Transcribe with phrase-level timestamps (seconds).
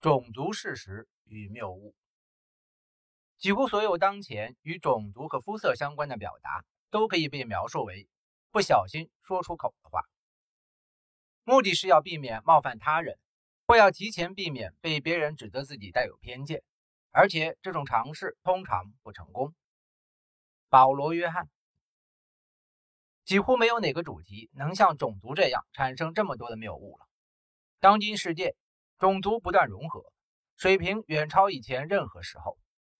[0.00, 1.94] 种族事实与谬误。
[3.36, 8.08] 几乎所有当前与种族和肤色相关的表达，都可以被描述为
[8.50, 10.02] 不小心说出口的话，
[11.44, 13.18] 目的是要避免冒犯他人，
[13.66, 16.62] 或要提前避免被别人指责自己带有偏见，
[17.10, 19.54] 而且这种尝试通常不成功。
[20.68, 21.48] 保罗·约翰。
[23.22, 27.06] 几乎没有哪个主题能像种族这样产生这么多的谬误了。
[27.78, 28.56] 当今世界，
[29.00, 30.12] 种族不断融合，
[30.56, 32.58] 水平远超以前任何时候，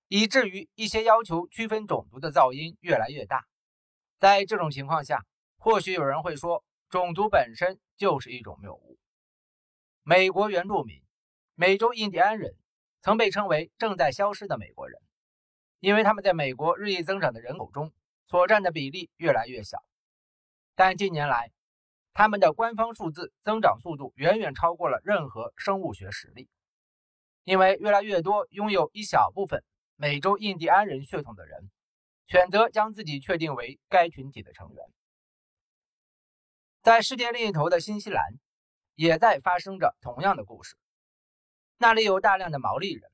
[0.08, 3.44] 以至于一些要求区分种族的噪音越来越大。
[4.18, 5.26] 在这种情况下，
[5.58, 8.98] 或许有人会说，种族本身就是一种谬误。
[10.02, 11.02] 美国原住民、
[11.54, 12.56] 美洲印第安人
[13.02, 14.98] 曾被称为正在消失的美国人，
[15.80, 17.92] 因为他们在美国日益增长的人口中
[18.26, 19.84] 所占的比例越来越小。
[20.74, 21.52] 但近年来，
[22.20, 26.50] 他们的官方数字增长速度远远超过了任何生物学实例，
[27.44, 29.64] 因为越来越多拥有一小部分
[29.96, 31.70] 美洲印第安人血统的人
[32.26, 34.84] 选择将自己确定为该群体的成员。
[36.82, 38.22] 在世界另一头的新西兰，
[38.96, 40.76] 也在发生着同样的故事。
[41.78, 43.10] 那里有大量的毛利人，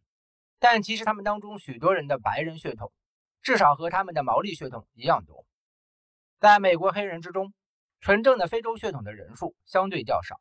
[0.59, 2.93] 但其实他们当中许多人的白人血统，
[3.41, 5.47] 至少和他们的毛利血统一样多。
[6.41, 7.55] 在美国黑人之中，
[8.07, 10.41] 纯正的非洲血统的人数相对较少，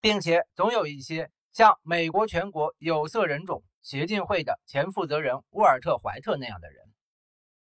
[0.00, 6.84] 并且总有一些像美国全国有色人种协进会的前负责人沃尔特·怀特那样的人。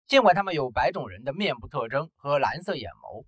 [0.07, 3.25] 尽管他们有白种人的面部特征和蓝色眼眸，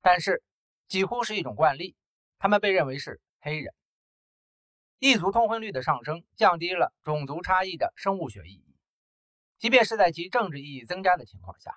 [0.00, 0.42] 但是
[0.88, 1.96] 几乎是一种惯例，
[2.38, 3.74] 他们被认为是黑人。
[5.00, 8.74] 异族通婚率的上升降低了种族差异的生物学意义，
[9.58, 11.76] 即便是在其政治意义增加的情况下。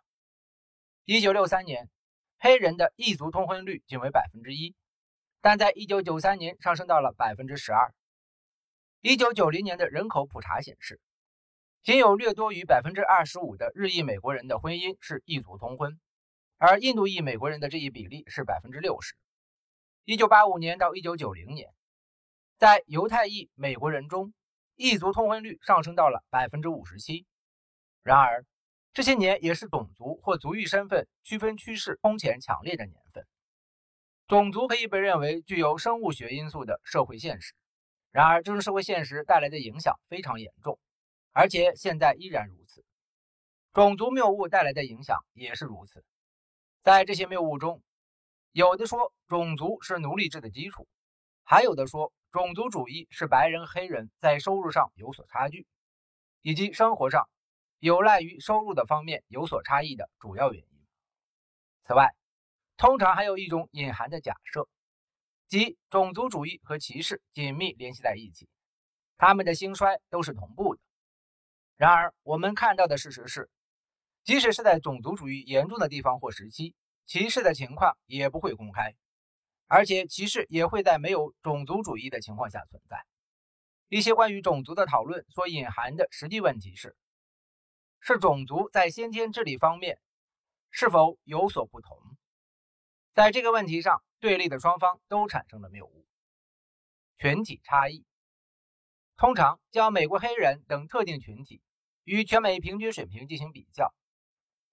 [1.04, 1.90] 一九六三年。
[2.46, 4.76] 黑人的异族通婚率仅为百分之一，
[5.42, 7.92] 但在一九九三年上升到了百分之十二。
[9.02, 11.02] 一九九零年的人口普查显示，
[11.82, 16.00] 仅有略多于百分之二十五的日裔美国人的婚姻是异族通婚，
[16.60, 19.16] 而印度裔美国人的这一比例是百分之六十。
[20.04, 21.74] 一九八五年到一九九零年，
[22.60, 24.36] 在犹太裔美国人中，
[24.76, 27.26] 异族通婚率上升到了百分之五十七。
[28.04, 28.46] 然而，
[28.96, 33.28] 这些年也是种族或族裔身份区分趋势空前强烈的年份。
[34.26, 37.54] 种族可以被认为具有生物学因素的社会现实，
[38.10, 40.80] 然而这种社会现实带来的影响非常严重，
[41.34, 42.86] 而且现在依然如此。
[43.74, 46.06] 种族谬误带来的影响也是如此。
[46.82, 47.84] 在这些谬误中，
[48.54, 50.88] 有的说种族是奴隶制的基础，
[51.44, 55.68] 还有的说种族主义是白人黑人在收入上有所差距，
[56.42, 57.28] 以及生活上。
[57.80, 60.88] 有赖于收入的方面有所差异的主要原因。
[61.84, 62.16] 此外，
[62.78, 64.68] 通常还有一种隐含的假设，
[65.48, 68.50] 即种族主义和歧视紧密联系在一起，
[69.18, 70.82] 他们的兴衰都是同步的。
[71.78, 73.50] 然而，我们看到的事实是，
[74.24, 76.74] 即使是在种族主义严重的地方或时期，
[77.06, 78.96] 歧视的情况也不会公开，
[79.68, 83.06] 而且歧视也会在没有种族主义的情况下存在。
[83.90, 86.96] 一些关于种族的讨论所隐含的实际问题是。
[88.08, 90.00] 是种族在先天智力方面
[90.70, 91.98] 是否有所不同？
[93.16, 96.06] 在这个问题上，对立的双方都产生了谬误。
[97.18, 98.06] 群体差异
[99.18, 101.64] 通常将美国黑人等特定群体
[102.04, 103.92] 与全美平均水平进行比较，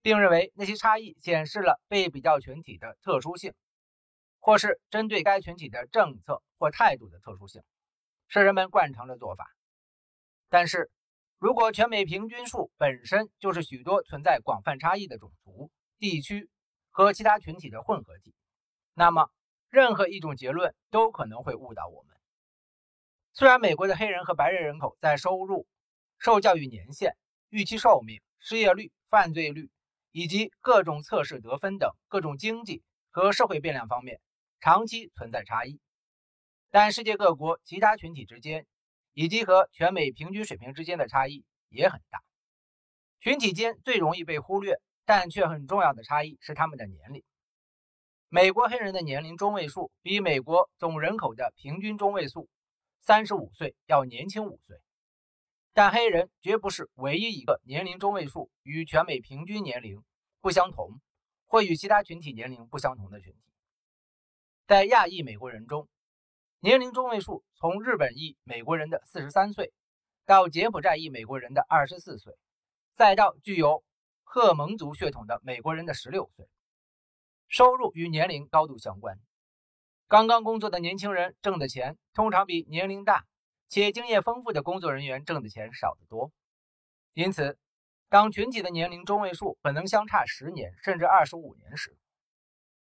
[0.03, 3.55] 并认为那些差异显示了被比较群体的特殊性，
[4.41, 7.63] 或是针对该群体的政策或态度的特殊性，
[8.29, 9.51] 是人们惯常的做法。
[10.51, 10.91] 但是，
[11.43, 16.49] 如果全美平均数本身就是许多存在广泛差异的种族、地区
[16.89, 18.33] 和其他群体的混合体，
[18.95, 19.29] 那么
[19.69, 22.17] 任何一种结论都可能会误导我们。
[23.33, 25.67] 虽然美国的黑人和白人人口在收入、
[26.21, 27.17] 受教育年限、
[27.49, 29.69] 预期寿命、失业率、犯罪率
[30.13, 34.21] 以及各种测试得分等各种经济和社会变量方面
[34.61, 35.81] 长期存在差异，
[36.71, 38.65] 但世界各国其他群体之间。
[39.15, 42.21] 以及和全美平均水平之间的差异也很大。
[43.21, 47.23] 群体间最容易被忽略，但却很重要的差异是他们的年龄。
[48.29, 52.49] 美国黑人的年龄中位数比美国总人口的平均中位数
[53.01, 54.79] 三十五岁要年轻五岁，
[55.73, 60.03] 但黑人绝不是唯一一个年龄中位数与全美平均年龄
[60.41, 61.01] 不相同
[61.47, 63.39] 或与其他群体年龄不相同的群体。
[64.67, 65.87] 在亚裔美国人中。
[66.65, 69.73] 年龄中位数从日本裔美国人的四十三岁，
[70.25, 72.37] 到柬埔寨裔美国人的二十四岁，
[72.95, 73.83] 再到具有
[74.23, 76.49] 赫蒙族血统的美国人的十六岁。
[77.49, 79.19] 收入与年龄高度相关。
[80.07, 83.27] 刚刚工作的年轻人挣的钱通常比年龄大
[83.69, 86.31] 且经验丰富的工作人员挣的钱少得多。
[87.13, 87.59] 因此，
[88.09, 91.97] 当群体的年龄中位数可能相差十年甚至二十五年时，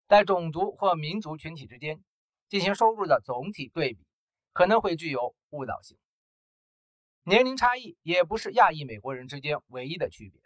[0.06, 2.04] 在种族或民族群体之间
[2.50, 4.04] 进行收入的总体对比，
[4.52, 5.96] 可能会具有误导性。
[7.22, 10.42] 年龄差异也不是亚裔美国人之间唯一的区别。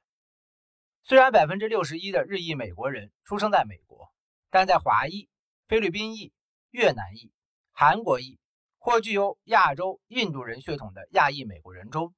[1.02, 4.12] 虽然百分之六十一的日裔美国人出生在美国，
[4.50, 5.30] 但在华裔、
[5.66, 6.30] 菲律宾裔、
[6.70, 7.32] 越南裔、
[7.72, 8.38] 韩国裔
[8.76, 12.14] 或具有亚洲、印度人血统的亚裔美国人中，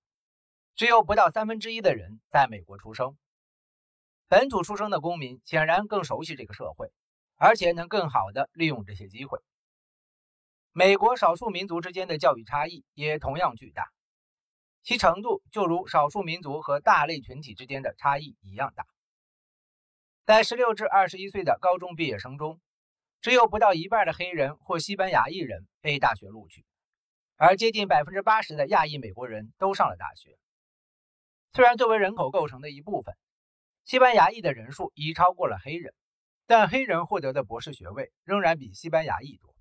[0.74, 3.16] 只有不到三分之一的人在美国出生。
[4.26, 6.90] 本土出生的公民显然更熟悉这个社会，
[7.36, 9.38] 而且能更好地利用这些机会。
[10.78, 13.90] 美国少数民族之间的教育差异也同样巨大。
[14.82, 18.84] 其程度就如少数民族和大类群体之间的差异一样大。
[20.26, 22.60] 在16至21岁的高中毕业生中，
[23.22, 26.66] 只有不到一半的黑人或西班牙裔人被大学录取，
[27.36, 30.36] 而接近百分之八十的亚裔美国人都上了大学。
[31.54, 33.14] 虽然作为人口构成的一部分，
[33.86, 35.94] 西班牙裔的人数已超过了黑人，
[36.46, 39.55] 但黑人获得的博士学位仍然比西班牙裔多。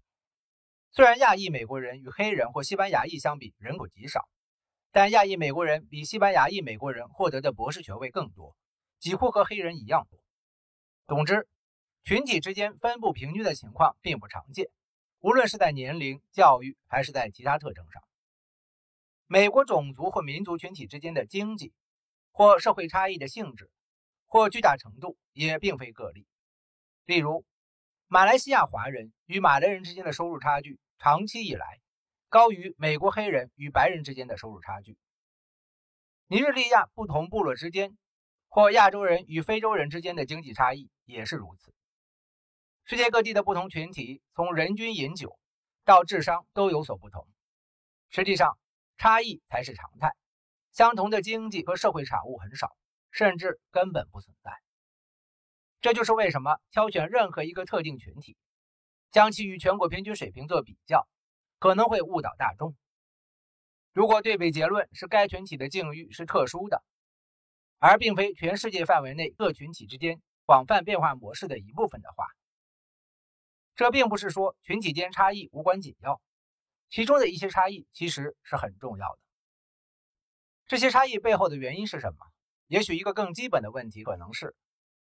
[0.95, 4.29] 虽然亚裔美国人与黑人或西班牙裔相比人口极少。
[4.93, 8.55] 但亚裔美国人比西班牙裔美国人获得的博士学位更多，
[8.97, 10.17] 几乎和黑人一样多。
[11.05, 11.49] 总之，
[12.05, 14.69] 群体之间分布平均的情况并不常见，
[15.19, 18.01] 无论是在年龄、教育还是在其他特征上。
[19.27, 21.73] 美国种族或民族群体之间的经济
[22.31, 23.69] 或社会差异的性质
[24.27, 26.25] 或巨大程度也并非个例。
[27.03, 27.43] 例如，
[28.07, 31.79] 马来西亚华人与马来人之间的收入差距长期以来。
[32.27, 34.97] 高于美国黑人与白人之间的收入差距。
[36.27, 37.97] 尼日利亚不同部落之间，
[38.49, 41.73] 或亚洲人与非洲人之间的经济差异也是如此。
[42.83, 45.39] 世界各地的不同群体，从人均饮酒
[45.85, 47.25] 到智商都有所不同。
[48.09, 48.57] 实际上，
[48.97, 50.11] 差异才是常态。
[50.73, 52.75] 相同的经济和社会产物很少，
[53.11, 54.51] 甚至根本不存在。
[55.79, 58.35] 这就是为什么挑选任何一个特定群体，
[59.15, 61.07] 将其与全国平均水平做比较。
[61.57, 62.75] 可能会误导大众。
[63.93, 66.83] 如果对比结论是该群体的境遇是特殊的，
[67.79, 72.27] 而并非全世界范围内各群体之间广泛变化模式的一部分的话，
[73.77, 76.21] 这并不是说群体间差异无关紧要，
[76.89, 79.19] 其中的一些差异其实是很重要的。
[80.67, 82.17] 这些差异背后的原因是什么？
[82.67, 84.53] 也许一个更基本的问题可能是：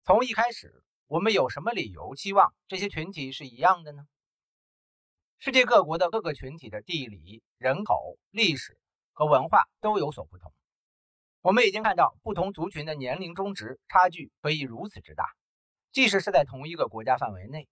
[0.04, 4.06] 从一开始，我们有什么理由期望这些群体是一样的呢？
[5.38, 8.78] 世界各国的各个群体的地理、人口、历史
[9.14, 10.52] 和文化都有所不同。
[11.40, 15.24] 我们已经看到，不同族群的年龄中值差距可以如此之大，
[15.92, 17.66] 即使是在同一个国家范围内。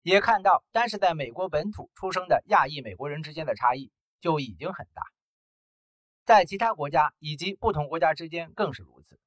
[0.00, 3.92] 也看到，单是在美国本土出生的亚裔美国人之间的差异
[4.22, 5.02] 就已经很大。
[6.24, 9.20] 在其他国家以及不同国家之间更是如此。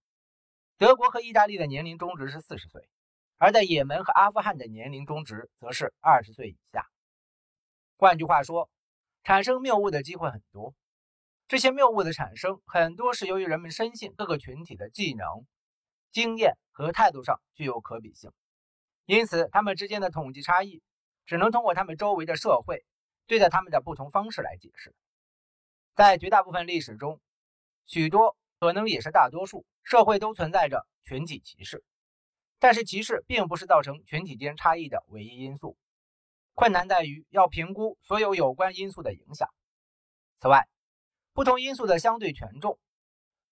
[0.79, 2.89] 德国和意大利的年龄中值是四十岁，
[3.39, 6.85] 而在也门和阿富汗的年龄中值则是二十岁以下。
[7.97, 8.69] 换句话说，
[9.23, 10.75] 产生谬误的机会很多。
[11.47, 15.47] 这些谬误的产生，很多是由于人们深信各个群体的技能、
[16.11, 18.31] 经验和态度上具有可比性，
[19.05, 20.83] 因此他们之间的统计差异
[21.25, 22.85] 只能通过他们周围的社会
[23.25, 24.93] 对待他们的不同方式来解释。
[25.95, 27.19] 在绝大部分历史中，
[27.85, 31.83] 许多可能也是大多数社会都存在着群体歧视，
[32.59, 35.77] 但是歧视并不是造成群体间差异的唯一因素。
[36.53, 39.49] 困难在于要评估所有有关因素的影响。
[40.41, 40.67] 此外，
[41.31, 42.77] 不同因素的相对权重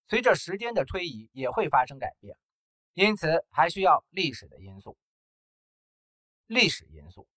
[0.09, 2.37] 随着时间的推移也会发生改变，
[2.93, 4.97] 因此还需要历史的因素。
[6.47, 7.27] 历史因素，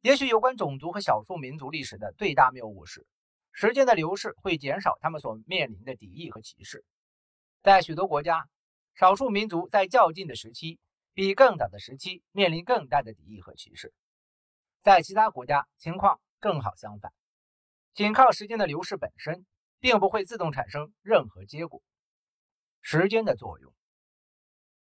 [0.00, 3.06] 也许有关种族和少数民族历史的最大谬误是，
[3.52, 6.84] 时间的流逝会减少他们所面临的敌意和歧视。
[7.62, 8.48] 在许多国家，
[9.02, 10.78] 少数民族在较近的时期
[11.12, 13.92] 比更早的时期面临更大的敌意和歧视。
[14.80, 17.12] 在其他国家，情况正好相反，
[17.94, 19.44] 仅靠时间的流逝本身，
[19.80, 21.82] 并不会自动产生任何结果。
[22.80, 23.74] 时间的作用，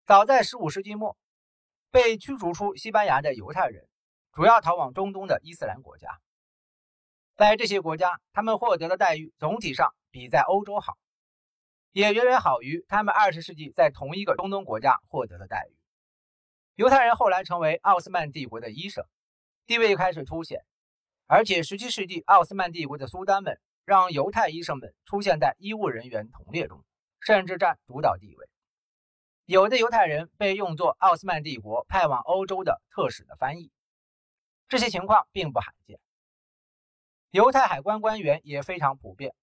[0.03, 1.15] 早在15世纪末，
[1.91, 3.87] 被驱逐出西班牙的犹太人
[4.31, 6.19] 主要逃往中东的伊斯兰国家，
[7.35, 10.97] 在这些国家，他们获得的待遇总体上比在欧洲好，
[11.97, 15.75] 也远远好于他们20世纪在同一个中东国家获得的待遇。
[16.75, 19.03] 犹太人后来成为奥斯曼帝国的医生。
[19.65, 20.63] 地位开始凸显，
[21.25, 26.85] 而且17世纪奥斯曼帝国的苏丹们让犹太医生们出现在医务人员同列中，
[27.19, 28.47] 甚至占主导地位。
[29.45, 33.71] 有的犹太人被用作奥斯曼帝国派往欧洲的特使的翻译，
[34.67, 35.99] 这些情况并不罕见。
[37.31, 39.33] 犹太海关官员也非常普遍，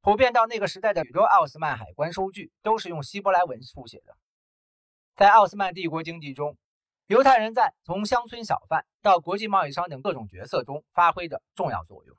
[0.00, 4.16] 普遍到那个时代的许多奥斯曼海关收据都是用希伯来文书写的。
[5.16, 6.56] 在奥斯曼帝国经济中，
[7.06, 12.16] 犹太人在从乡村小贩到国际贸易商等各种角色中发挥着重要作用。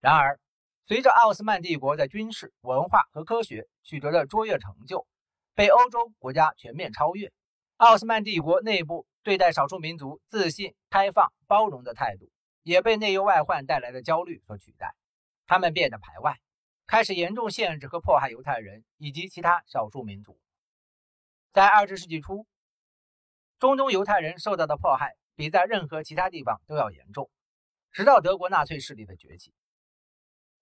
[0.00, 0.40] 然而，
[0.86, 5.06] 随着奥斯曼帝国在军事、文化和科学取得的卓越成就，
[5.54, 7.30] 被欧洲国家全面超越，
[7.76, 12.30] 奥斯曼帝国内部对待少数民族自信、开放、包容的态度。
[12.62, 14.92] 也被内忧外患带来的焦虑所取代，
[15.46, 16.36] 他们变得排外，
[16.86, 20.38] 开始严重限制和迫害犹太人以及其他少数民族。
[21.52, 22.46] 在二十世纪初，
[23.58, 27.28] 中东犹太人受到的迫害比在任何其他地方都要严重，
[27.90, 29.52] 直到德国纳粹势力的崛起。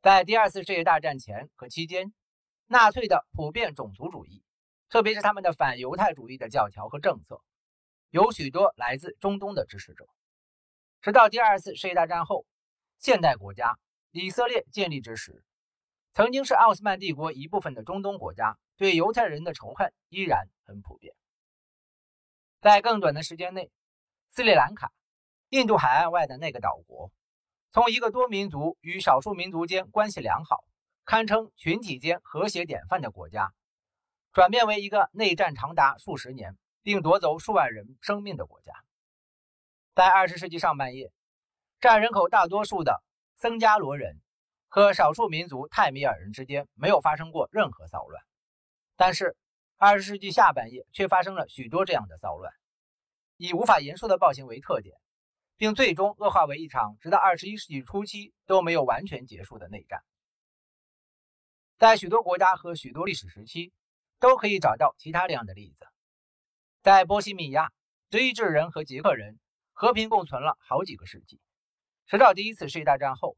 [0.01, 2.15] 在第二次世界大战前和期间，
[2.67, 4.43] 纳粹的普遍种族主义，
[4.89, 7.43] 特别是他们的反犹太主义的教条和政策，
[8.11, 10.09] 有许多来自中东的支持者。
[11.03, 12.47] 直到第二次世界大战后，
[12.99, 13.79] 现代国家
[14.11, 15.45] 以色列建立之时，
[16.15, 21.13] 曾经是奥斯曼帝国一部分的中东国家对犹太人的仇恨依然很普遍。
[22.61, 23.73] 在更短的时间内，
[24.31, 24.93] 斯里兰卡，
[25.49, 27.11] 印度海岸外的那个岛国，
[27.73, 30.65] 从一个多民族与少数民族间关系良好、
[31.05, 33.53] 堪称群体间和谐典范的国家，
[34.33, 38.73] 转变为一个内战长达数十年并夺走数万人生命的国家。
[39.97, 41.13] 在二十世纪上半叶，
[41.81, 43.03] 占人口大多数的
[43.37, 44.21] 僧伽罗人
[44.75, 48.25] 和少数民族泰米尔人之间没有发生过任何骚乱，
[48.97, 49.37] 但是
[49.77, 52.53] 二十世纪下半叶却发生了许多这样的骚乱，
[53.37, 54.97] 以无法言说的暴行为特点，
[55.57, 60.03] 并最终恶化为一场直到二十一世纪初期都没有完全结束的内战。
[61.79, 63.73] 在许多国家和许多历史时期，
[64.19, 65.87] 都可以找到其他这样的例子。
[66.83, 67.71] 在波西米亚，
[68.11, 69.39] 德意志人和捷克人。
[69.73, 71.41] 和平共存了好几个世纪，
[72.07, 73.37] 直到第一次世界大战后，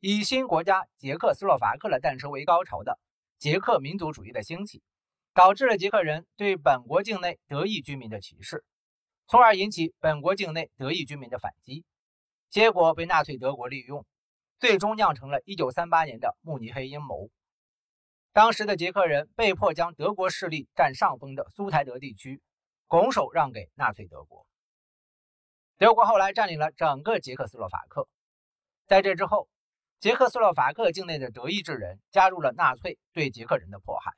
[0.00, 2.98] 以新国家捷克斯洛伐克的诞生为高潮的
[3.38, 4.82] 捷克民族主义的兴起，
[5.32, 8.64] 导致了捷克人对本国境内德裔居民的歧视，
[9.26, 11.84] 从而引起本国境内德裔居民的反击，
[12.50, 14.04] 结果被纳粹德国利用，
[14.58, 17.30] 最终酿成了一九三八年的慕尼黑阴谋。
[18.32, 22.42] 当时的捷克人被迫将德国势力占上风的苏台德地区
[22.86, 24.46] 拱手让给纳粹德国。
[25.78, 28.06] 德国后来占领了整个捷克斯洛伐克，
[28.86, 29.48] 在这之后，
[30.06, 34.12] 捷克斯洛伐克境内的德意志人加入了纳粹对捷克人的迫害。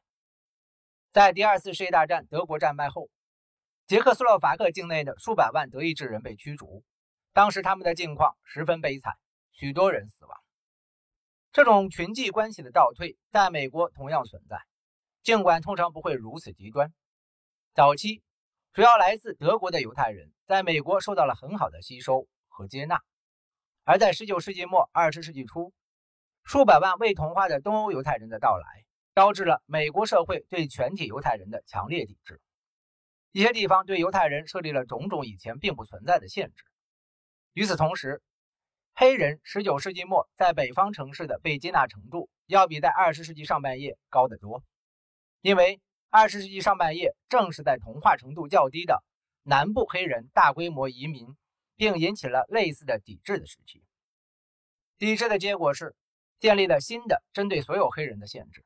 [1.15, 3.09] 在第二次世界大战德国战败后，
[3.87, 6.85] 捷克斯洛伐克境内的数百万德意志人被驱逐，
[7.33, 9.15] 当时他们的境况十分悲惨，
[9.51, 10.39] 许多人死亡。
[11.53, 14.61] 这种群际关系的倒退在美国同样存在，
[15.23, 16.93] 尽管通常不会如此极端。
[17.73, 18.23] 早期。
[18.75, 23.01] 主要来自德国的犹太人在美国受到了很好的吸收和接纳，
[23.85, 25.73] 而在19世纪末、20世纪初，
[26.49, 32.41] 数百万未同化的东欧犹太人的到来，招致了美国社会对全体犹太人的强烈抵制。
[33.33, 36.65] 一些地方对犹太人设立了种种以前并不存在的限制。
[37.53, 38.23] 与此同时，
[38.95, 44.65] 黑人19世纪末在北方城市的被接纳程度要比在20世纪上半叶高得多，
[45.43, 45.83] 因为。
[46.11, 49.05] 二十世纪上半叶，正是在同化程度较低的
[49.43, 51.37] 南部黑人大规模移民，
[51.77, 53.85] 并引起了类似的抵制的时期。
[54.97, 55.95] 抵制的结果是
[56.39, 58.65] 建立了新的针对所有黑人的限制。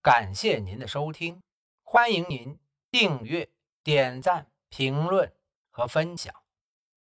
[0.00, 1.42] 感谢您的收听，
[1.82, 2.58] 欢迎您
[2.90, 3.48] 订阅、
[3.82, 5.32] 点赞、评论
[5.70, 6.41] 和分享。